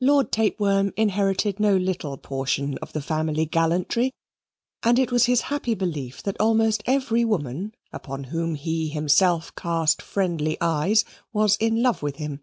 Lord 0.00 0.32
Tapeworm 0.32 0.90
inherited 0.96 1.60
no 1.60 1.76
little 1.76 2.16
portion 2.16 2.78
of 2.78 2.94
the 2.94 3.02
family 3.02 3.44
gallantry, 3.44 4.14
and 4.82 4.98
it 4.98 5.12
was 5.12 5.26
his 5.26 5.42
happy 5.52 5.74
belief 5.74 6.22
that 6.22 6.40
almost 6.40 6.82
every 6.86 7.26
woman 7.26 7.74
upon 7.92 8.24
whom 8.32 8.54
he 8.54 8.88
himself 8.88 9.54
cast 9.56 10.00
friendly 10.00 10.56
eyes 10.62 11.04
was 11.34 11.56
in 11.56 11.82
love 11.82 12.00
with 12.02 12.16
him. 12.16 12.40